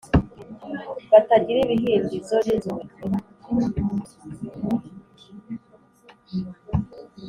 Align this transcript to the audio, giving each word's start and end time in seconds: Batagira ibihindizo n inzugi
Batagira 1.11 1.59
ibihindizo 1.65 2.35
n 2.45 2.47
inzugi 2.53 2.93